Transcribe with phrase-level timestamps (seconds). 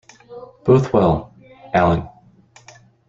[0.65, 1.31] Both well-
[1.75, 2.09] Alan.